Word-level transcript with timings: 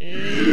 Mmm. 0.00 0.44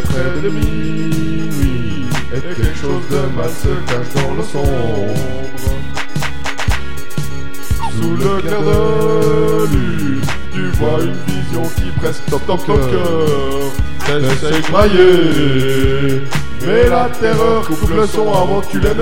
Près 0.00 0.40
de 0.42 0.48
minuit 0.48 2.06
et 2.34 2.40
quelque 2.40 2.74
chose 2.74 3.02
de 3.10 3.20
mal 3.36 3.50
se 3.50 3.68
cache 3.86 4.10
dans 4.14 4.32
le 4.34 4.42
sombre. 4.42 5.14
Sous 8.00 8.16
le 8.16 8.40
clair 8.40 8.62
de 8.62 9.66
lune, 9.66 10.22
tu 10.54 10.64
vois 10.78 10.98
une 11.02 11.18
vision 11.26 11.64
qui 11.76 11.90
presque 12.00 12.24
toque 12.30 12.46
ton 12.46 12.56
cœur. 12.56 12.78
T'essayes 14.06 14.62
de 14.62 16.22
mais 16.66 16.88
la 16.88 17.10
terreur 17.10 17.66
coupe 17.66 17.90
le 17.90 18.06
son 18.06 18.32
avant 18.32 18.60
que 18.62 18.70
tu 18.70 18.80
les 18.80 18.94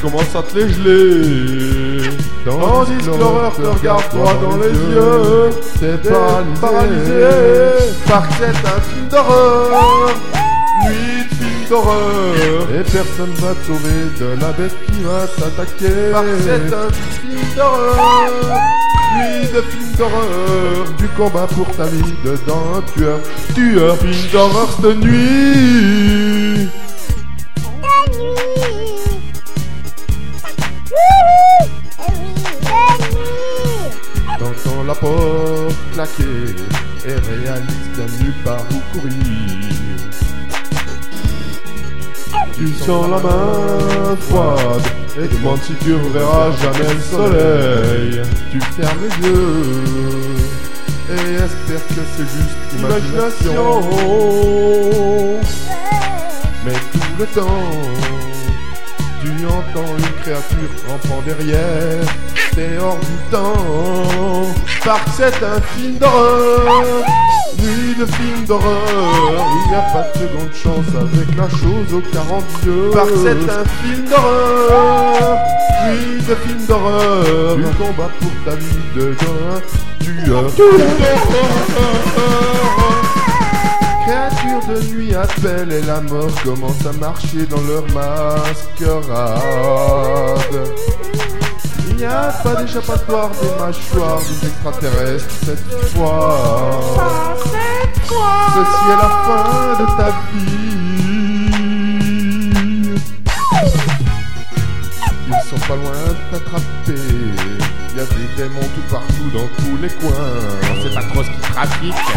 commences 0.00 0.34
à 0.34 0.42
te 0.42 0.58
les 0.58 0.72
geler. 0.72 2.10
Tandis 2.44 2.98
que 2.98 3.18
l'horreur 3.18 3.54
te 3.54 3.62
regarde 3.62 4.04
droit 4.12 4.34
dans 4.40 4.56
les 4.56 4.70
yeux. 4.70 5.50
T'es 5.78 6.08
paralysé, 6.08 6.60
paralysé. 6.60 7.22
Par 8.06 8.24
c'est 8.38 8.46
un 8.46 8.80
film 8.80 9.08
d'horreur. 9.10 10.10
Nuit 10.84 11.24
de 11.28 11.34
film 11.34 11.68
d'horreur. 11.68 12.68
Et 12.74 12.82
personne 12.90 13.34
va 13.38 13.54
te 13.54 13.66
sauver 13.66 14.00
de 14.18 14.40
la 14.40 14.52
bête 14.52 14.76
qui 14.86 15.02
va 15.02 15.26
t'attaquer. 15.26 16.12
Par 16.12 16.24
c'est 16.44 16.74
un 16.74 16.90
film 17.20 17.40
d'horreur. 17.56 18.30
Nuit 19.16 19.48
de 19.54 19.60
film 19.60 19.92
d'horreur. 19.98 20.90
Du 20.96 21.08
combat 21.08 21.46
pour 21.46 21.70
ta 21.76 21.84
vie 21.84 22.14
dedans 22.24 22.62
un 22.76 22.92
tueur. 22.92 23.18
Tueur, 23.54 23.96
film 23.98 24.30
d'horreur 24.32 24.68
cette 24.80 24.98
nuit. 24.98 26.29
Porte 35.00 35.74
claquer 35.92 36.54
et 37.06 37.14
réalise 37.14 37.88
t'as 37.96 38.22
nulle 38.22 38.34
part 38.44 38.64
où 38.70 38.80
courir. 38.92 39.14
Tu 42.54 42.68
sens 42.74 43.08
la 43.10 43.18
main 43.18 44.16
froide 44.28 44.82
et 45.16 45.26
te 45.26 45.34
demandes 45.34 45.62
si 45.62 45.74
tu 45.82 45.94
reverras 45.94 46.50
jamais 46.62 46.92
le 46.94 47.00
soleil. 47.00 48.22
Tu 48.50 48.60
fermes 48.60 48.98
les 49.02 49.26
yeux 49.26 50.40
et 51.10 51.34
espères 51.36 51.86
que 51.88 52.02
c'est 52.16 52.28
juste 52.36 52.60
imagination. 52.78 53.60
Mais 56.66 56.78
tout 56.92 57.14
le 57.18 57.26
temps, 57.26 57.70
tu 59.22 59.30
entends 59.46 59.96
une 59.96 60.14
créature 60.22 60.72
rampant 60.86 61.22
derrière. 61.24 62.04
T'es 62.54 62.76
hors 62.78 62.98
du 62.98 63.16
temps, 63.30 63.54
que 64.98 65.10
c'est 65.16 65.44
un 65.44 65.60
film 65.76 65.98
d'horreur. 65.98 67.04
Nuit 67.58 67.94
de 67.98 68.06
film 68.06 68.44
d'horreur, 68.46 68.74
il 68.96 69.68
n'y 69.68 69.76
a 69.76 69.82
pas 69.92 70.02
de 70.02 70.18
seconde 70.18 70.52
chance 70.52 70.86
avec 70.96 71.36
la 71.36 71.48
chose 71.48 71.94
au 71.94 72.00
42. 72.12 72.90
Parce 72.92 73.10
que 73.10 73.16
c'est 73.16 73.50
un 73.50 73.64
film 73.82 74.04
d'horreur. 74.08 75.38
Nuit 75.86 76.22
de 76.28 76.34
film 76.34 76.66
d'horreur, 76.66 77.56
du 77.56 77.62
combat 77.62 78.10
pour 78.20 78.34
ta 78.44 78.56
vie 78.56 78.90
de 78.96 79.14
tueur. 80.00 80.50
Créatures 84.06 84.66
de 84.68 84.78
nuit 84.92 85.14
appellent 85.14 85.72
et 85.72 85.82
la 85.82 86.00
mort 86.00 86.34
commence 86.42 86.84
à 86.86 86.92
marcher 86.94 87.46
dans 87.48 87.60
leur 87.60 87.84
masquerade. 87.94 89.30
N'y 92.00 92.06
a 92.06 92.32
pas 92.42 92.54
d'échappatoire 92.54 93.28
des 93.28 93.50
mâchoires 93.60 94.20
des 94.20 94.46
extraterrestres 94.48 95.34
cette 95.44 95.70
fois. 95.92 96.80
Ceci 98.54 98.80
est 98.88 98.96
la 98.96 99.10
fin 99.26 99.76
de 99.78 99.86
ta 99.98 100.08
vie. 100.32 100.70
Ils 105.28 105.42
sont 105.50 105.60
pas 105.68 105.76
loin 105.76 105.92
de 106.08 106.14
t'attraper. 106.32 107.02
Il 107.90 107.94
y 107.94 108.00
a 108.00 108.04
des 108.04 108.28
démons 108.34 108.70
tout 108.74 108.86
partout 108.90 109.28
dans 109.34 109.48
tous 109.58 109.76
les 109.82 109.90
coins. 109.90 110.40
On 110.62 110.74
sait 110.82 110.94
pas 110.94 111.02
trop 111.02 111.22
ce 111.22 111.28
qui 111.28 111.40
trafique. 111.52 112.08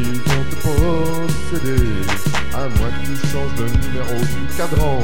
Ils 0.00 0.20
vont 0.20 0.44
te 0.50 0.56
posséder, 0.66 1.86
à 2.54 2.56
moins 2.76 2.90
que 2.90 3.02
tu 3.06 3.14
changes 3.28 3.54
le 3.56 3.66
numéro 3.86 4.16
du 4.18 4.40
cadran. 4.56 4.98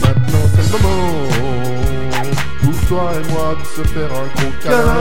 Maintenant 0.00 0.44
c'est 0.54 0.66
le 0.72 0.78
moment 0.82 1.17
toi 2.88 3.12
et 3.14 3.32
moi 3.32 3.54
de 3.60 3.66
se 3.66 3.86
faire 3.88 4.10
un 4.10 4.26
gros 4.34 4.52
câlin. 4.62 4.94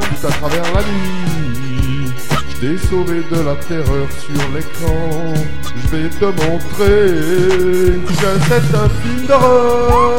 Tout 0.00 0.26
à 0.26 0.30
travers 0.30 0.74
la 0.74 0.82
nuit, 0.82 2.12
je 2.48 2.56
t'ai 2.60 2.78
sauvé 2.88 3.22
de 3.30 3.40
la 3.40 3.54
terreur 3.56 4.08
sur 4.20 4.42
l'écran. 4.52 5.34
Je 5.76 5.96
vais 5.96 6.08
te 6.08 6.24
montrer 6.24 8.00
que 8.06 8.14
c'est 8.48 8.76
un 8.76 8.88
film 8.88 9.26
d'horreur. 9.26 10.18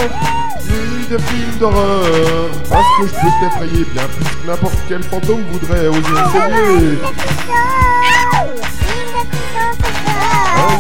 Nuit 0.67 1.07
de 1.11 1.17
film 1.17 1.57
d'horreur 1.59 2.49
Parce 2.69 2.87
que 2.99 3.07
je 3.07 3.13
peux 3.13 3.33
t'effrayer 3.39 3.85
bien 3.93 4.07
plus 4.15 4.25
que 4.25 4.47
n'importe 4.47 4.79
quel 4.87 5.03
fantôme 5.03 5.43
voudrait 5.51 5.87
oser 5.87 5.99
essayer 5.99 6.97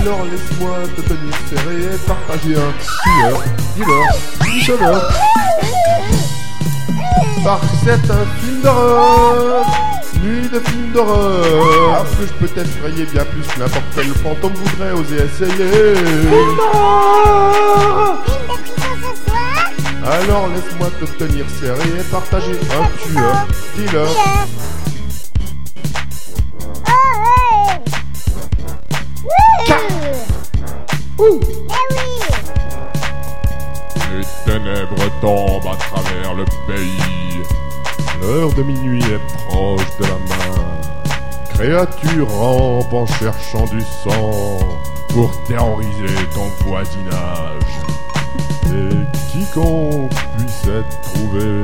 Alors 0.05 0.23
laisse-moi 0.25 0.77
te 0.95 1.01
tenir 1.01 1.33
serré 1.49 1.95
et 1.95 1.97
partager 2.05 2.55
un 2.55 2.71
tueur, 2.77 3.43
dealer, 3.75 4.53
dissonneur 4.53 5.01
Parce 7.43 7.61
que 7.61 7.67
c'est 7.83 8.11
un 8.11 8.25
film 8.39 8.61
d'horreur. 8.61 9.65
Nuit 10.21 10.47
de 10.47 10.59
film 10.59 10.91
d'horreur. 10.91 11.97
Parce 11.97 12.11
que 12.17 12.27
je 12.27 12.33
peux 12.33 12.47
t'effrayer 12.47 13.05
bien 13.05 13.25
plus 13.25 13.41
que 13.47 13.59
n'importe 13.59 13.85
quel 13.95 14.05
fantôme 14.13 14.53
voudrait 14.53 14.91
oser 14.91 15.23
essayer. 15.23 15.95
Alors 20.05 20.47
laisse-moi 20.49 20.89
te 20.99 21.05
tenir 21.17 21.45
serré 21.59 21.89
et 21.99 22.03
partager 22.11 22.51
un 22.51 23.09
tueur, 23.09 23.47
dealer. 23.75 24.07
De 38.55 38.63
minuit 38.63 39.03
est 39.03 39.45
proche 39.45 39.97
de 39.99 40.03
la 40.03 40.19
main. 40.29 40.81
Créature 41.53 42.29
rampe 42.29 42.93
en 42.93 43.05
cherchant 43.05 43.65
du 43.65 43.81
sang 43.81 44.59
Pour 45.09 45.31
terroriser 45.43 46.15
ton 46.33 46.47
voisinage. 46.65 47.63
et 48.67 49.29
quiconque 49.31 50.11
puisse 50.37 50.67
être 50.67 51.01
trouvé 51.01 51.63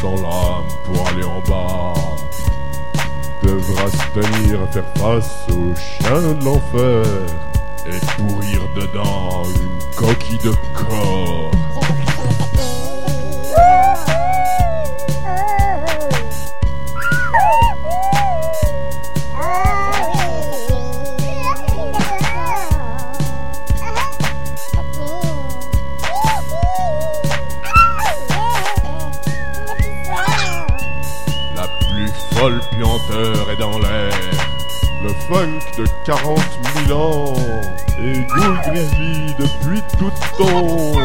Sans 0.00 0.16
l'âme 0.16 0.68
pour 0.84 1.08
aller 1.08 1.24
en 1.24 1.40
bas. 1.48 1.94
devra 3.42 3.88
se 3.90 4.20
tenir 4.20 4.62
et 4.62 4.72
faire 4.72 4.84
face 4.98 5.46
au 5.50 5.74
chien 5.74 6.34
de 6.34 6.44
l'enfer. 6.44 7.04
Et 7.86 7.98
pourrir 8.16 8.60
dedans 8.76 9.42
une 9.44 9.94
coquille 9.96 10.38
de 10.38 10.54
corps. 10.74 11.50
Rock'n'roll 32.06 32.60
puanteur 32.70 33.50
est 33.50 33.56
dans 33.56 33.78
l'air. 33.78 34.12
Le 35.02 35.08
funk 35.28 35.60
de 35.78 35.86
40 36.04 36.38
000 36.86 36.98
ans 36.98 37.34
et 37.98 38.20
Ghoul 38.26 38.58
Grizzly 38.66 39.34
depuis 39.38 39.82
toute 39.98 40.12
tombe 40.36 40.98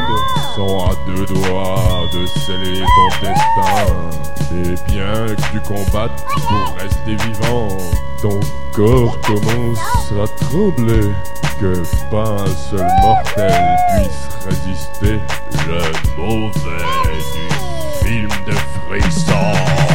sont 0.56 0.86
à 0.86 0.96
deux 1.06 1.26
doigts 1.26 2.02
de 2.14 2.26
sceller 2.26 2.82
ton 2.82 3.10
destin. 3.22 4.10
Et 4.52 4.92
bien 4.92 5.36
que 5.36 5.42
tu 5.52 5.60
combattes 5.62 6.26
pour 6.26 6.76
rester 6.78 7.16
vivant, 7.26 7.78
ton 8.22 8.40
corps 8.74 9.20
commence 9.22 10.12
à 10.12 10.46
trembler. 10.46 11.14
Que 11.58 11.84
pas 12.12 12.44
un 12.44 12.48
seul 12.48 12.88
mortel 13.02 13.78
puisse 13.96 14.46
résister. 14.46 15.22
Le 15.68 16.18
mauvais 16.18 16.52
du 17.34 18.06
film 18.06 18.30
de 18.46 18.52
frisson. 18.86 19.95